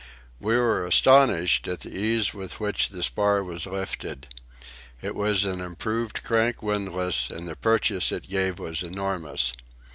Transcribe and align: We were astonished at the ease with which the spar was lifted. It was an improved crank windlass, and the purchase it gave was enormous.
We 0.39 0.55
were 0.57 0.83
astonished 0.87 1.67
at 1.67 1.81
the 1.81 1.95
ease 1.95 2.33
with 2.33 2.59
which 2.59 2.89
the 2.89 3.03
spar 3.03 3.43
was 3.43 3.67
lifted. 3.67 4.25
It 4.99 5.13
was 5.13 5.45
an 5.45 5.61
improved 5.61 6.23
crank 6.23 6.63
windlass, 6.63 7.29
and 7.29 7.47
the 7.47 7.55
purchase 7.55 8.11
it 8.11 8.27
gave 8.27 8.57
was 8.57 8.81
enormous. 8.81 9.53